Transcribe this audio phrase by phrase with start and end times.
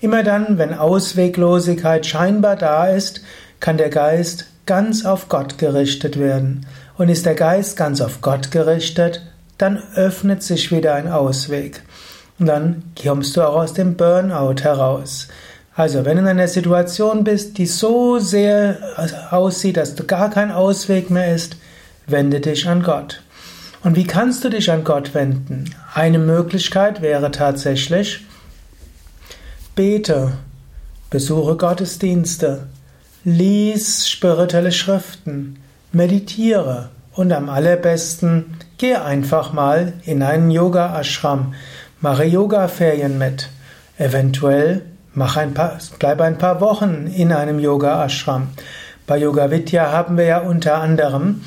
[0.00, 3.22] Immer dann, wenn Ausweglosigkeit scheinbar da ist,
[3.60, 6.66] kann der Geist ganz auf Gott gerichtet werden.
[6.96, 9.22] Und ist der Geist ganz auf Gott gerichtet,
[9.58, 11.82] dann öffnet sich wieder ein Ausweg.
[12.38, 15.28] Und dann kommst du auch aus dem Burnout heraus.
[15.76, 18.76] Also, wenn du in einer Situation bist, die so sehr
[19.30, 21.56] aussieht, dass du gar kein Ausweg mehr ist,
[22.06, 23.22] wende dich an Gott.
[23.82, 25.74] Und wie kannst du dich an Gott wenden?
[25.92, 28.24] Eine Möglichkeit wäre tatsächlich,
[29.74, 30.32] bete,
[31.10, 32.66] besuche Gottesdienste,
[33.24, 35.58] lies spirituelle Schriften,
[35.92, 41.54] meditiere und am allerbesten geh einfach mal in einen Yoga-Ashram.
[42.04, 43.48] Mache Yoga-Ferien mit.
[43.96, 44.82] Eventuell
[45.14, 48.48] mach ein paar, bleib ein paar Wochen in einem Yoga-Ashram.
[49.06, 51.40] Bei Yoga Vidya haben wir ja unter anderem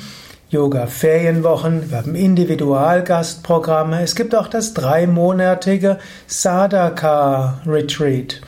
[0.50, 4.02] Yoga-Ferienwochen, wir haben Individualgastprogramme.
[4.02, 8.40] Es gibt auch das dreimonatige Sadhaka-Retreat.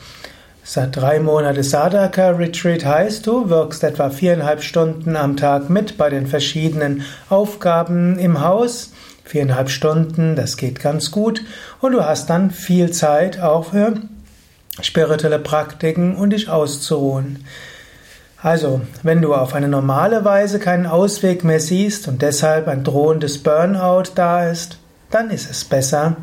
[0.91, 7.05] Drei Monate Sadhaka-Retreat heißt, du wirkst etwa viereinhalb Stunden am Tag mit bei den verschiedenen
[7.29, 8.91] Aufgaben im Haus
[9.23, 11.41] viereinhalb Stunden, das geht ganz gut.
[11.79, 13.95] Und du hast dann viel Zeit auch für
[14.81, 17.45] spirituelle Praktiken und dich auszuruhen.
[18.41, 23.37] Also, wenn du auf eine normale Weise keinen Ausweg mehr siehst und deshalb ein drohendes
[23.37, 24.79] Burnout da ist,
[25.11, 26.17] dann ist es besser,